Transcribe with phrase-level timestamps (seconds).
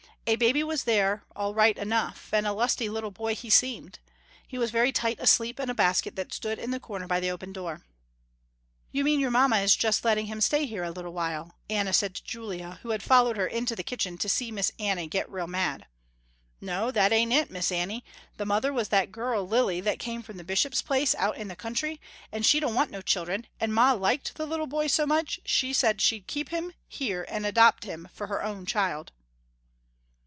[0.27, 3.99] A baby was there all right enough, and a lusty little boy he seemed.
[4.47, 7.31] He was very tight asleep in a basket that stood in the corner by the
[7.31, 7.81] open door.
[8.93, 12.15] "You mean your mamma is just letting him stay here a little while," Anna said
[12.15, 15.47] to Julia who had followed her into the kitchen to see Miss Annie get real
[15.47, 15.85] mad.
[16.61, 18.05] "No that ain't it Miss Annie.
[18.37, 21.99] The mother was that girl, Lily that came from Bishop's place out in the country,
[22.31, 25.73] and she don't want no children, and ma liked the little boy so much, she
[25.73, 29.11] said she'd keep him here and adopt him for her own child."